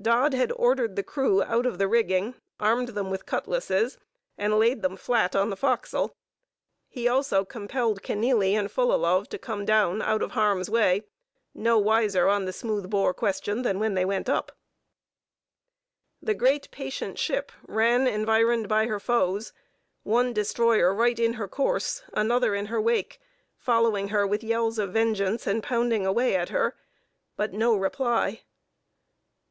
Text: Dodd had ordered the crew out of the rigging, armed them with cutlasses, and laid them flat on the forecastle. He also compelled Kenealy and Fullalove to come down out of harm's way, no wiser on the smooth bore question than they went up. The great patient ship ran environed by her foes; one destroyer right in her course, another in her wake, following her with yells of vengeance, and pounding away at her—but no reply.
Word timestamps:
Dodd 0.00 0.32
had 0.32 0.50
ordered 0.52 0.96
the 0.96 1.02
crew 1.02 1.42
out 1.42 1.66
of 1.66 1.76
the 1.76 1.86
rigging, 1.86 2.36
armed 2.58 2.88
them 2.96 3.10
with 3.10 3.26
cutlasses, 3.26 3.98
and 4.38 4.58
laid 4.58 4.80
them 4.80 4.96
flat 4.96 5.36
on 5.36 5.50
the 5.50 5.58
forecastle. 5.58 6.16
He 6.88 7.06
also 7.06 7.44
compelled 7.44 8.00
Kenealy 8.02 8.54
and 8.54 8.70
Fullalove 8.70 9.28
to 9.28 9.36
come 9.38 9.66
down 9.66 10.00
out 10.00 10.22
of 10.22 10.30
harm's 10.30 10.70
way, 10.70 11.02
no 11.52 11.76
wiser 11.78 12.28
on 12.28 12.46
the 12.46 12.52
smooth 12.54 12.88
bore 12.88 13.12
question 13.12 13.60
than 13.60 13.78
they 13.92 14.06
went 14.06 14.26
up. 14.30 14.52
The 16.22 16.32
great 16.32 16.70
patient 16.70 17.18
ship 17.18 17.52
ran 17.68 18.06
environed 18.08 18.68
by 18.70 18.86
her 18.86 18.98
foes; 18.98 19.52
one 20.02 20.32
destroyer 20.32 20.94
right 20.94 21.18
in 21.18 21.34
her 21.34 21.46
course, 21.46 22.02
another 22.14 22.54
in 22.54 22.64
her 22.72 22.80
wake, 22.80 23.20
following 23.58 24.08
her 24.08 24.26
with 24.26 24.42
yells 24.42 24.78
of 24.78 24.94
vengeance, 24.94 25.46
and 25.46 25.62
pounding 25.62 26.06
away 26.06 26.34
at 26.34 26.48
her—but 26.48 27.52
no 27.52 27.76
reply. 27.76 28.44